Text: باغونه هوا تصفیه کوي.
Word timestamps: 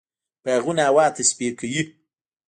باغونه 0.43 0.81
هوا 0.89 1.05
تصفیه 1.17 1.51
کوي. 1.59 1.81